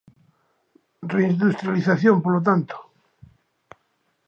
[1.15, 2.75] Reindustrialización, polo tanto.